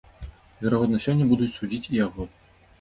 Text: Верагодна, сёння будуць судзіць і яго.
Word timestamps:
Верагодна, 0.61 1.03
сёння 1.07 1.29
будуць 1.35 1.53
судзіць 1.59 1.85
і 1.93 2.03
яго. 2.05 2.31